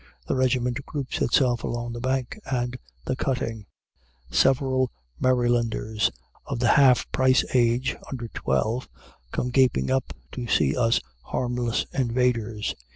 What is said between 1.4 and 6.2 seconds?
along the bank and the cutting. Several Marylanders